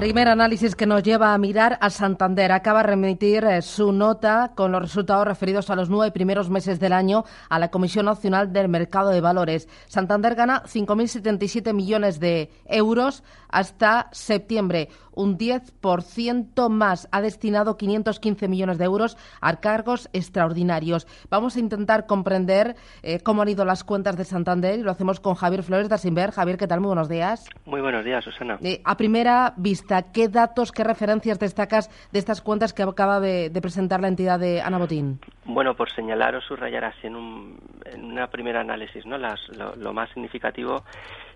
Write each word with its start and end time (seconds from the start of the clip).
Primer 0.00 0.28
análisis 0.28 0.76
que 0.76 0.86
nos 0.86 1.02
lleva 1.02 1.34
a 1.34 1.38
mirar 1.38 1.76
a 1.82 1.90
Santander. 1.90 2.52
Acaba 2.52 2.80
de 2.80 2.86
remitir 2.86 3.44
eh, 3.44 3.60
su 3.60 3.92
nota 3.92 4.52
con 4.54 4.72
los 4.72 4.80
resultados 4.80 5.26
referidos 5.26 5.68
a 5.68 5.76
los 5.76 5.90
nueve 5.90 6.10
primeros 6.10 6.48
meses 6.48 6.80
del 6.80 6.94
año 6.94 7.24
a 7.50 7.58
la 7.58 7.70
Comisión 7.70 8.06
Nacional 8.06 8.50
del 8.50 8.70
Mercado 8.70 9.10
de 9.10 9.20
Valores. 9.20 9.68
Santander 9.88 10.36
gana 10.36 10.62
5.077 10.62 11.74
millones 11.74 12.18
de 12.18 12.48
euros 12.64 13.22
hasta 13.50 14.08
septiembre, 14.12 14.88
un 15.12 15.36
10% 15.36 16.70
más. 16.70 17.06
Ha 17.12 17.20
destinado 17.20 17.76
515 17.76 18.48
millones 18.48 18.78
de 18.78 18.84
euros 18.86 19.18
a 19.42 19.56
cargos 19.56 20.08
extraordinarios. 20.14 21.06
Vamos 21.28 21.56
a 21.56 21.60
intentar 21.60 22.06
comprender 22.06 22.74
eh, 23.02 23.20
cómo 23.20 23.42
han 23.42 23.50
ido 23.50 23.66
las 23.66 23.84
cuentas 23.84 24.16
de 24.16 24.24
Santander 24.24 24.78
y 24.78 24.82
lo 24.82 24.92
hacemos 24.92 25.20
con 25.20 25.34
Javier 25.34 25.62
Flores 25.62 25.90
de 25.90 25.96
Asimber. 25.96 26.30
Javier, 26.30 26.56
¿qué 26.56 26.66
tal? 26.66 26.80
Muy 26.80 26.88
buenos 26.88 27.10
días. 27.10 27.44
Muy 27.66 27.82
buenos 27.82 28.02
días, 28.02 28.24
Susana. 28.24 28.58
Eh, 28.62 28.80
a 28.82 28.96
primera 28.96 29.52
vista, 29.58 29.89
¿qué 30.12 30.28
datos, 30.28 30.72
qué 30.72 30.84
referencias 30.84 31.38
destacas 31.38 31.90
de 32.12 32.18
estas 32.18 32.40
cuentas 32.40 32.72
que 32.72 32.82
acaba 32.82 33.20
de, 33.20 33.50
presentar 33.60 34.00
la 34.00 34.08
entidad 34.08 34.38
de 34.38 34.60
Ana 34.60 34.78
Botín? 34.78 35.20
Bueno, 35.44 35.74
por 35.74 35.90
señalar 35.90 36.34
o 36.36 36.40
subrayar 36.40 36.84
así 36.84 37.06
en, 37.06 37.16
un, 37.16 37.58
en 37.84 38.04
una 38.04 38.28
primera 38.28 38.60
análisis, 38.60 39.04
¿no? 39.04 39.18
lo 39.18 39.92
más 39.92 40.10
significativo 40.10 40.84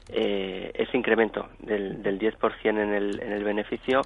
eh, 0.09 0.71
ese 0.75 0.97
incremento 0.97 1.49
del, 1.61 2.03
del 2.03 2.19
10% 2.19 2.39
en 2.65 2.79
el, 2.79 3.23
en 3.23 3.33
el 3.33 3.43
beneficio 3.43 4.03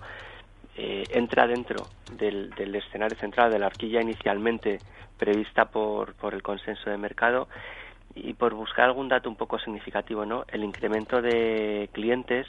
eh, 0.77 1.03
entra 1.11 1.47
dentro 1.49 1.89
del, 2.13 2.51
del, 2.51 2.75
escenario 2.77 3.19
central 3.19 3.51
de 3.51 3.59
la 3.59 3.67
horquilla 3.67 4.01
inicialmente 4.01 4.79
prevista 5.19 5.65
por, 5.65 6.15
por 6.15 6.35
el 6.35 6.43
consenso 6.43 6.89
de 6.89 6.97
mercado 6.97 7.49
y 8.15 8.35
por 8.35 8.55
buscar 8.55 8.85
algún 8.85 9.09
dato 9.09 9.29
un 9.29 9.35
poco 9.35 9.59
significativo, 9.59 10.25
¿no? 10.25 10.45
El 10.49 10.63
incremento 10.63 11.21
de 11.21 11.91
clientes 11.93 12.47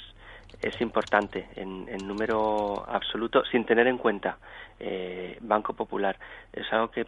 es 0.62 0.80
importante 0.82 1.48
en, 1.56 1.86
número 2.06 2.86
absoluto, 2.88 3.44
sin 3.46 3.66
tener 3.66 3.88
en 3.88 3.98
cuenta 3.98 4.38
eh, 4.80 5.38
Banco 5.42 5.74
Popular. 5.74 6.18
Es 6.52 6.72
algo 6.74 6.90
que, 6.90 7.06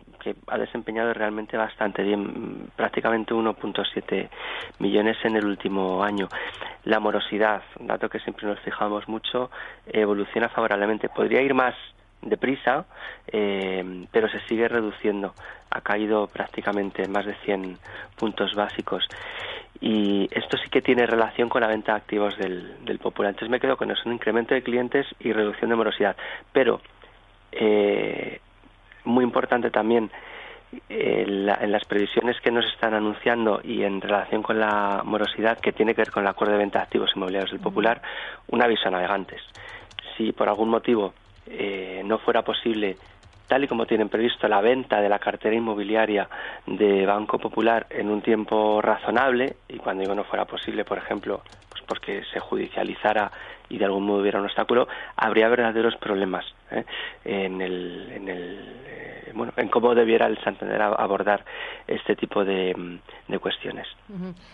ha 0.47 0.57
desempeñado 0.57 1.13
realmente 1.13 1.57
bastante 1.57 2.03
bien, 2.03 2.69
prácticamente 2.75 3.33
1.7 3.33 4.29
millones 4.79 5.17
en 5.23 5.35
el 5.35 5.45
último 5.45 6.03
año. 6.03 6.29
La 6.85 6.99
morosidad, 6.99 7.63
un 7.79 7.87
dato 7.87 8.09
que 8.09 8.19
siempre 8.19 8.47
nos 8.47 8.59
fijamos 8.59 9.07
mucho, 9.07 9.51
evoluciona 9.85 10.49
favorablemente. 10.49 11.09
Podría 11.09 11.41
ir 11.41 11.53
más 11.53 11.75
deprisa, 12.21 12.85
eh, 13.27 14.05
pero 14.11 14.29
se 14.29 14.39
sigue 14.47 14.67
reduciendo. 14.67 15.33
Ha 15.71 15.81
caído 15.81 16.27
prácticamente 16.27 17.07
más 17.07 17.25
de 17.25 17.35
100 17.45 17.77
puntos 18.17 18.53
básicos 18.55 19.07
y 19.79 20.27
esto 20.31 20.57
sí 20.57 20.69
que 20.69 20.81
tiene 20.81 21.05
relación 21.05 21.49
con 21.49 21.61
la 21.61 21.67
venta 21.67 21.93
de 21.93 21.97
activos 21.97 22.37
del, 22.37 22.83
del 22.85 22.99
Popular. 22.99 23.29
Entonces 23.29 23.49
me 23.49 23.59
quedo 23.59 23.77
con 23.77 23.89
eso, 23.91 24.01
un 24.05 24.13
incremento 24.13 24.53
de 24.53 24.63
clientes 24.63 25.07
y 25.19 25.31
reducción 25.31 25.69
de 25.69 25.75
morosidad. 25.75 26.15
Pero, 26.51 26.81
eh, 27.51 28.39
muy 29.05 29.23
importante 29.23 29.71
también, 29.71 30.11
eh, 30.89 31.25
en 31.25 31.71
las 31.71 31.83
previsiones 31.85 32.39
que 32.41 32.51
nos 32.51 32.65
están 32.65 32.93
anunciando 32.93 33.59
y 33.63 33.83
en 33.83 33.99
relación 33.99 34.41
con 34.41 34.59
la 34.59 35.01
morosidad 35.03 35.59
que 35.59 35.73
tiene 35.73 35.93
que 35.93 36.01
ver 36.01 36.11
con 36.11 36.23
el 36.23 36.29
acuerdo 36.29 36.53
de 36.53 36.59
venta 36.59 36.79
de 36.79 36.83
activos 36.83 37.11
inmobiliarios 37.15 37.51
del 37.51 37.59
Popular, 37.59 38.01
un 38.47 38.61
aviso 38.61 38.87
a 38.87 38.91
navegantes. 38.91 39.41
Si 40.15 40.31
por 40.31 40.47
algún 40.47 40.69
motivo 40.69 41.13
eh, 41.47 42.01
no 42.05 42.19
fuera 42.19 42.43
posible 42.43 42.95
tal 43.51 43.65
y 43.65 43.67
como 43.67 43.85
tienen 43.85 44.07
previsto 44.07 44.47
la 44.47 44.61
venta 44.61 45.01
de 45.01 45.09
la 45.09 45.19
cartera 45.19 45.53
inmobiliaria 45.53 46.29
de 46.65 47.05
Banco 47.05 47.37
Popular 47.37 47.85
en 47.89 48.09
un 48.09 48.21
tiempo 48.21 48.81
razonable, 48.81 49.57
y 49.67 49.75
cuando 49.75 50.03
digo 50.03 50.15
no 50.15 50.23
fuera 50.23 50.45
posible, 50.45 50.85
por 50.85 50.97
ejemplo, 50.97 51.41
pues 51.69 51.83
porque 51.85 52.23
se 52.31 52.39
judicializara 52.39 53.29
y 53.67 53.77
de 53.77 53.83
algún 53.83 54.05
modo 54.05 54.21
hubiera 54.21 54.39
un 54.39 54.45
obstáculo, 54.45 54.87
habría 55.17 55.49
verdaderos 55.49 55.97
problemas 55.97 56.45
¿eh? 56.71 56.85
en 57.25 57.59
el, 57.61 58.13
en 58.13 58.29
el 58.29 58.59
eh, 58.87 59.10
bueno, 59.33 59.53
en 59.57 59.67
cómo 59.69 59.95
debiera 59.95 60.27
el 60.27 60.37
Santander 60.43 60.81
abordar 60.81 61.43
este 61.87 62.15
tipo 62.15 62.43
de, 62.43 62.99
cuestiones. 63.39 63.87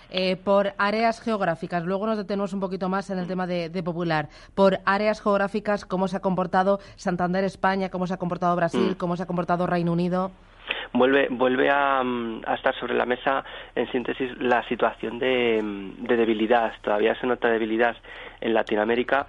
Eh, 0.09 0.38
por 0.38 0.73
áreas 0.77 1.21
geográficas, 1.21 1.83
luego 1.83 2.05
nos 2.07 2.17
detenemos 2.17 2.53
un 2.53 2.59
poquito 2.59 2.89
más 2.89 3.09
en 3.09 3.19
el 3.19 3.27
tema 3.27 3.47
de, 3.47 3.83
Popular. 3.83 4.27
Por 4.55 4.79
áreas 4.85 5.21
geográficas, 5.21 5.85
¿cómo 5.85 6.07
se 6.07 6.17
ha 6.17 6.19
comportado 6.19 6.79
Santander 6.95 7.43
España, 7.43 7.89
cómo 7.89 8.07
se 8.07 8.13
ha 8.13 8.17
comportado 8.17 8.55
Brasil, 8.55 8.91
mm. 8.91 8.95
cómo 8.95 9.15
se 9.15 9.23
ha 9.23 9.27
comportado 9.27 9.67
Reino 9.67 9.93
Unido? 9.93 10.31
vuelve 10.94 11.27
vuelve 11.29 11.69
a, 11.69 12.03
estar 12.55 12.75
sobre 12.75 12.94
la 12.95 13.05
mesa 13.05 13.44
en 13.75 13.89
síntesis 13.91 14.31
la 14.39 14.63
situación 14.67 15.19
de, 15.19 15.61
debilidad 15.99 16.73
todavía 16.81 17.15
se 17.15 17.27
nota 17.27 17.49
debilidad 17.49 17.95
en 18.41 18.53
Latinoamérica 18.53 19.27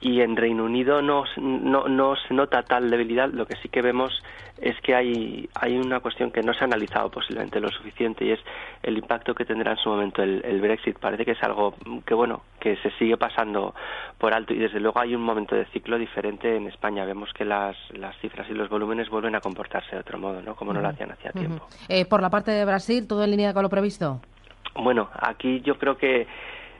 y 0.00 0.20
en 0.20 0.36
Reino 0.36 0.64
Unido 0.64 1.02
no, 1.02 1.24
no, 1.36 1.88
no, 1.88 2.14
se 2.16 2.34
nota 2.34 2.62
tal 2.62 2.88
debilidad, 2.90 3.28
lo 3.30 3.46
que 3.46 3.56
sí 3.56 3.68
que 3.68 3.82
vemos 3.82 4.22
es 4.60 4.80
que 4.80 4.94
hay, 4.94 5.48
hay 5.54 5.76
una 5.76 6.00
cuestión 6.00 6.30
que 6.30 6.42
no 6.42 6.52
se 6.52 6.64
ha 6.64 6.66
analizado 6.66 7.10
posiblemente 7.10 7.60
lo 7.60 7.68
suficiente 7.68 8.24
y 8.24 8.32
es 8.32 8.40
el 8.82 8.98
impacto 8.98 9.34
que 9.34 9.44
tendrá 9.44 9.72
en 9.72 9.78
su 9.78 9.88
momento 9.88 10.22
el, 10.22 10.42
el, 10.44 10.60
Brexit. 10.60 10.98
Parece 10.98 11.24
que 11.24 11.32
es 11.32 11.42
algo 11.42 11.74
que, 12.04 12.14
bueno, 12.14 12.42
que 12.60 12.76
se 12.76 12.90
sigue 12.92 13.16
pasando 13.16 13.74
por 14.18 14.34
alto 14.34 14.54
y 14.54 14.58
desde 14.58 14.80
luego 14.80 15.00
hay 15.00 15.14
un 15.14 15.22
momento 15.22 15.54
de 15.54 15.64
ciclo 15.66 15.98
diferente 15.98 16.56
en 16.56 16.66
España. 16.66 17.04
Vemos 17.04 17.32
que 17.32 17.44
las, 17.44 17.76
las 17.92 18.16
cifras 18.18 18.48
y 18.50 18.54
los 18.54 18.68
volúmenes 18.68 19.08
vuelven 19.08 19.36
a 19.36 19.40
comportarse 19.40 19.94
de 19.94 20.00
otro 20.00 20.18
modo, 20.18 20.42
¿no? 20.42 20.54
Como 20.56 20.72
no 20.72 20.80
lo 20.80 20.88
hacían 20.88 21.12
hacía 21.12 21.32
tiempo. 21.32 21.68
Eh, 21.88 22.04
por 22.04 22.20
la 22.20 22.30
parte 22.30 22.50
de 22.50 22.64
Brasil, 22.64 23.06
¿todo 23.06 23.24
en 23.24 23.30
línea 23.30 23.54
con 23.54 23.62
lo 23.62 23.68
previsto? 23.68 24.20
Bueno, 24.74 25.08
aquí 25.20 25.60
yo 25.60 25.78
creo 25.78 25.96
que, 25.96 26.26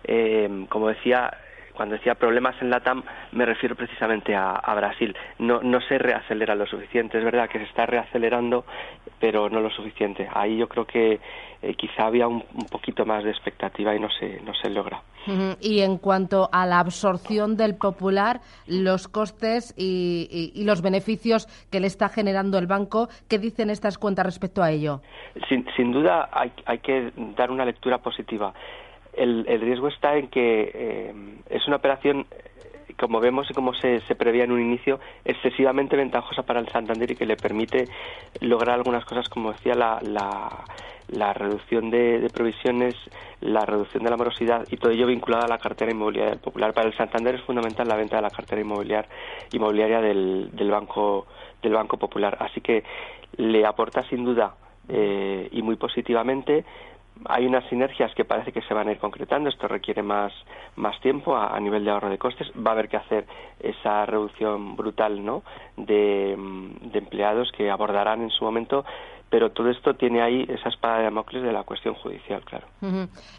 eh, 0.04 0.66
como 0.68 0.88
decía, 0.88 1.30
cuando 1.78 1.94
decía 1.94 2.16
problemas 2.16 2.60
en 2.60 2.70
la 2.70 2.80
TAM 2.80 3.04
me 3.30 3.46
refiero 3.46 3.76
precisamente 3.76 4.34
a, 4.34 4.74
Brasil. 4.74 5.16
No, 5.38 5.62
no 5.62 5.80
se 5.80 5.96
reacelera 5.96 6.56
lo 6.56 6.66
suficiente. 6.66 7.18
Es 7.18 7.24
verdad 7.24 7.48
que 7.48 7.58
se 7.58 7.66
está 7.66 7.86
reacelerando, 7.86 8.64
pero 9.20 9.48
no 9.48 9.60
lo 9.60 9.70
suficiente. 9.70 10.28
Ahí 10.34 10.56
yo 10.56 10.68
creo 10.68 10.86
que 10.86 11.20
eh, 11.62 11.74
quizá 11.74 12.06
había 12.06 12.26
un, 12.26 12.42
poquito 12.68 13.06
más 13.06 13.22
de 13.22 13.30
expectativa 13.30 13.94
y 13.94 14.00
no 14.00 14.10
se, 14.10 14.40
no 14.40 14.54
se 14.54 14.70
logra. 14.70 15.02
Y 15.60 15.80
en 15.80 15.98
cuanto 15.98 16.48
a 16.52 16.66
la 16.66 16.80
absorción 16.80 17.56
del 17.56 17.76
popular, 17.76 18.40
los 18.66 19.06
costes 19.06 19.72
y, 19.76 20.52
los 20.64 20.82
beneficios 20.82 21.46
que 21.70 21.78
le 21.78 21.86
está 21.86 22.08
generando 22.08 22.58
el 22.58 22.66
banco, 22.66 23.08
¿qué 23.28 23.38
dicen 23.38 23.70
estas 23.70 23.98
cuentas 23.98 24.26
respecto 24.26 24.64
a 24.64 24.70
ello? 24.72 25.00
Sin, 25.48 25.64
sin 25.76 25.92
duda 25.92 26.28
hay, 26.32 26.50
hay 26.64 26.78
que 26.78 27.12
dar 27.36 27.50
una 27.52 27.64
lectura 27.64 27.98
positiva 27.98 28.52
el, 29.18 29.60
riesgo 29.60 29.88
está 29.88 30.16
en 30.16 30.28
que 30.28 30.70
eh, 30.74 31.14
es 31.50 31.66
una 31.66 31.76
operación 31.76 32.26
eh, 32.30 32.94
como 32.98 33.20
vemos 33.20 33.50
y 33.50 33.54
como 33.54 33.74
se, 33.74 34.00
se 34.00 34.14
preveía 34.14 34.44
en 34.44 34.52
un 34.52 34.60
inicio, 34.60 34.98
excesivamente 35.24 35.96
ventajosa 35.96 36.42
para 36.42 36.60
el 36.60 36.68
Santander 36.68 37.10
y 37.10 37.16
que 37.16 37.26
le 37.26 37.36
permite 37.36 37.86
lograr 38.40 38.76
algunas 38.76 39.04
cosas, 39.04 39.28
como 39.28 39.52
decía, 39.52 39.74
la, 39.74 40.00
la, 41.08 41.32
reducción 41.32 41.90
de, 41.90 42.28
provisiones, 42.32 42.94
la 43.40 43.64
reducción 43.64 44.02
de 44.02 44.10
la 44.10 44.16
morosidad 44.16 44.66
y 44.70 44.76
todo 44.76 44.90
ello 44.90 45.06
vinculado 45.06 45.44
a 45.44 45.48
la 45.48 45.58
cartera 45.58 45.92
inmobiliaria 45.92 46.30
del 46.30 46.40
Popular. 46.40 46.72
Para 46.74 46.88
el 46.88 46.96
Santander 46.96 47.36
es 47.36 47.42
fundamental 47.42 47.86
la 47.86 47.96
venta 47.96 48.16
de 48.16 48.22
la 48.22 48.30
cartera 48.30 48.60
inmobiliaria 48.60 50.00
del, 50.00 50.50
del, 50.52 50.70
banco, 50.70 51.26
del 51.62 51.72
Banco 51.72 51.98
Popular. 51.98 52.36
Así 52.40 52.60
que 52.60 52.82
le 53.36 53.64
aporta 53.64 54.02
sin 54.08 54.24
duda 54.24 54.56
eh, 54.88 55.48
y 55.52 55.62
muy 55.62 55.76
positivamente 55.76 56.64
hay 57.26 57.46
unas 57.46 57.64
sinergias 57.68 58.14
que 58.14 58.24
parece 58.24 58.52
que 58.52 58.62
se 58.62 58.74
van 58.74 58.88
a 58.88 58.92
ir 58.92 58.98
concretando. 58.98 59.48
Esto 59.48 59.68
requiere 59.68 60.02
más, 60.02 60.32
más 60.76 60.98
tiempo 61.00 61.36
a, 61.36 61.58
nivel 61.60 61.84
de 61.84 61.90
ahorro 61.90 62.10
de 62.10 62.18
costes. 62.18 62.50
Va 62.54 62.70
a 62.70 62.74
haber 62.74 62.88
que 62.88 62.96
hacer 62.96 63.26
esa 63.60 64.06
reducción 64.06 64.76
brutal 64.76 65.24
¿no? 65.24 65.42
de, 65.76 66.32
empleados 66.92 67.50
que 67.52 67.70
abordarán 67.70 68.22
en 68.22 68.30
su 68.30 68.44
momento, 68.44 68.84
pero 69.30 69.50
todo 69.50 69.70
esto 69.70 69.94
tiene 69.94 70.22
ahí 70.22 70.46
esa 70.48 70.70
espada 70.70 70.98
de 70.98 71.04
Damocles 71.04 71.42
de 71.42 71.52
la 71.52 71.62
cuestión 71.62 71.94
judicial, 71.94 72.42
claro. 72.44 72.66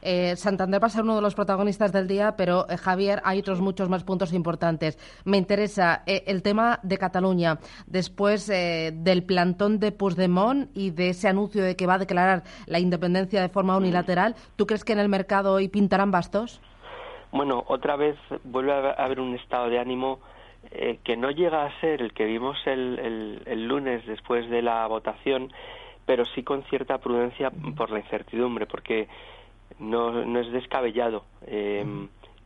Eh, 0.02 0.36
Santander 0.36 0.82
va 0.82 0.88
a 0.88 0.90
ser 0.90 1.04
uno 1.04 1.16
de 1.16 1.22
los 1.22 1.34
protagonistas 1.34 1.92
del 1.92 2.08
día, 2.08 2.36
pero 2.38 2.70
eh, 2.70 2.78
Javier, 2.78 3.22
hay 3.24 3.40
otros 3.40 3.60
muchos 3.60 3.90
más 3.90 4.04
puntos 4.04 4.34
importantes. 4.34 4.98
Me 5.26 5.38
interesa 5.38 6.04
eh, 6.06 6.24
el 6.28 6.44
tema 6.44 6.80
de 6.84 6.98
Cataluña, 6.98 7.58
después 7.88 8.48
del 8.48 9.24
plantón 9.24 9.80
de 9.80 9.92
Puigdemont 9.92 10.70
y 10.76 10.92
de 10.92 11.10
ese 11.10 11.28
anuncio 11.28 11.64
de 11.64 11.76
que 11.76 11.88
va 11.88 11.96
a 11.96 12.00
declarar 12.00 12.44
la 12.68 12.80
independencia 12.80 13.42
de 13.42 13.50
forma 13.50 13.76
unilateral. 13.78 14.36
¿Tú 14.56 14.66
crees 14.68 14.84
que 14.84 14.94
en 14.94 15.00
el 15.00 15.10
mercado 15.10 15.54
hoy 15.54 15.70
pintarán 15.70 16.12
bastos? 16.12 16.62
Bueno, 17.32 17.64
otra 17.68 17.96
vez 17.96 18.16
vuelve 18.44 18.74
a 18.74 18.92
haber 18.92 19.20
un 19.20 19.36
estado 19.36 19.70
de 19.70 19.80
ánimo 19.80 20.20
que 21.04 21.16
no 21.16 21.32
llega 21.32 21.66
a 21.66 21.80
ser 21.80 22.02
el 22.02 22.14
que 22.14 22.26
vimos 22.26 22.58
el, 22.66 23.42
el 23.46 23.68
lunes 23.68 24.06
después 24.06 24.50
de 24.50 24.62
la 24.62 24.86
votación, 24.88 25.52
pero 26.10 26.26
sí 26.26 26.42
con 26.42 26.64
cierta 26.64 26.98
prudencia 26.98 27.52
por 27.78 27.92
la 27.92 28.00
incertidumbre, 28.00 28.66
porque 28.66 29.08
no, 29.78 30.26
no 30.26 30.40
es 30.40 30.52
descabellado 30.52 31.24
eh, 31.46 31.86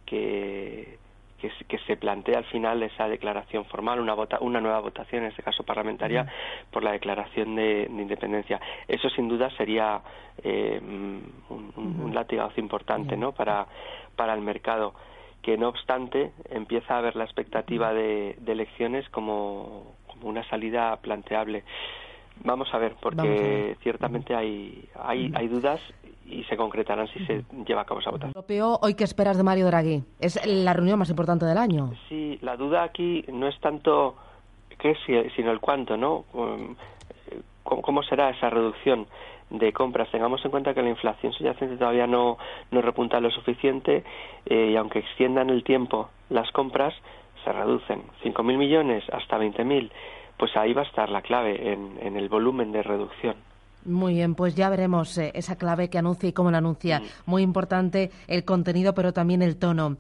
que, 0.06 0.98
que, 1.40 1.80
se 1.88 1.96
plantee 1.96 2.36
al 2.36 2.44
final 2.44 2.84
esa 2.84 3.08
declaración 3.08 3.64
formal, 3.64 4.02
una, 4.02 4.16
una 4.42 4.60
nueva 4.60 4.82
votación, 4.82 5.24
en 5.24 5.30
este 5.30 5.44
caso 5.44 5.64
parlamentaria, 5.64 6.28
por 6.72 6.84
la 6.84 6.92
declaración 6.92 7.56
de, 7.56 7.88
independencia. 7.90 8.60
Eso 8.86 9.10
sin 9.12 9.30
duda 9.30 9.50
sería 9.52 10.02
eh, 10.44 10.82
un, 10.82 12.12
latigazo 12.14 12.60
importante 12.60 13.16
¿no? 13.16 13.32
para, 13.32 13.66
para 14.18 14.34
el 14.34 14.42
mercado 14.42 14.94
que 15.42 15.58
no 15.58 15.70
obstante 15.70 16.34
empieza 16.50 16.96
a 16.96 16.98
haber 16.98 17.16
la 17.16 17.24
expectativa 17.24 17.94
de, 17.94 18.36
de 18.42 18.52
elecciones 18.52 19.08
como, 19.08 19.96
como, 20.08 20.28
una 20.28 20.44
salida 20.50 20.98
planteable. 20.98 21.64
Vamos 22.44 22.74
a 22.74 22.78
ver, 22.78 22.96
porque 23.02 23.78
ciertamente 23.82 24.36
hay, 24.36 24.90
hay, 25.02 25.32
hay 25.36 25.48
dudas 25.48 25.80
y 26.26 26.44
se 26.46 26.58
concretarán 26.58 27.08
si 27.08 27.26
se 27.26 27.44
lleva 27.66 27.82
a 27.82 27.86
cabo 27.86 28.00
esa 28.00 28.10
votación. 28.10 28.34
Europeo, 28.36 28.80
hoy 28.82 28.96
qué 28.96 29.04
esperas 29.04 29.38
de 29.38 29.44
Mario 29.44 29.68
Draghi? 29.68 30.04
Es 30.20 30.46
la 30.46 30.74
reunión 30.74 31.00
más 31.00 31.10
importante 31.10 31.46
del 31.46 31.58
año. 31.58 31.92
Sí, 32.10 32.38
la 32.42 32.58
duda 32.58 32.84
aquí 32.84 33.26
no 33.32 33.48
es 33.48 33.60
tanto 33.60 34.16
qué, 34.78 34.96
sino 35.36 35.52
el 35.52 35.60
cuánto, 35.60 35.98
¿no? 35.98 36.26
Um, 36.34 36.76
¿Cómo 37.64 38.04
será 38.04 38.30
esa 38.30 38.50
reducción 38.50 39.08
de 39.50 39.72
compras? 39.72 40.10
Tengamos 40.12 40.44
en 40.44 40.52
cuenta 40.52 40.74
que 40.74 40.82
la 40.82 40.90
inflación 40.90 41.32
subyacente 41.32 41.78
todavía 41.78 42.08
no, 42.08 42.38
no 42.72 42.82
repunta 42.82 43.22
lo 43.22 43.32
suficiente 43.32 44.04
eh, 44.46 44.72
y 44.74 44.76
aunque 44.76 45.00
extiendan 45.00 45.50
el 45.50 45.64
tiempo 45.64 46.10
las 46.30 46.52
compras, 46.52 46.94
se 47.44 47.52
reducen. 47.52 48.04
5.000 48.24 48.58
millones 48.58 49.04
hasta 49.12 49.38
20.000 49.38 49.90
pues 50.38 50.56
ahí 50.56 50.74
va 50.74 50.82
a 50.82 50.86
estar 50.86 51.10
la 51.10 51.22
clave 51.22 51.74
en, 51.74 52.18
el 52.18 52.30
volumen 52.30 52.72
de 52.72 52.84
reducción. 52.84 53.36
Muy 53.86 54.14
bien, 54.14 54.36
pues 54.36 54.56
ya 54.56 54.70
veremos 54.70 55.18
eh, 55.18 55.32
esa 55.36 55.58
clave 55.58 55.90
que 55.90 55.98
anuncia 55.98 56.30
y 56.30 56.34
cómo 56.34 56.52
la 56.52 56.60
anuncia. 56.60 57.00
Mm. 57.00 57.04
Muy 57.26 57.42
importante 57.44 58.12
el 58.28 58.46
contenido, 58.46 58.94
pero 58.94 59.12
también 59.12 59.42
el 59.42 59.58
tono. 59.58 59.98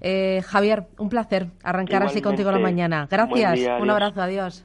Eh, 0.00 0.42
Javier, 0.46 0.84
un 0.98 1.08
placer 1.08 1.46
arrancar 1.62 2.02
así 2.02 2.20
contigo 2.20 2.50
la 2.50 2.58
mañana. 2.58 3.08
Gracias. 3.10 3.80
un 3.80 3.90
abrazo, 3.90 4.20
adiós. 4.20 4.64